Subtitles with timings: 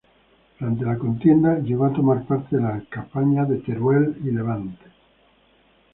[0.59, 4.85] Durante la contienda llegó a tomar parte en las campañas de Teruel y Levante.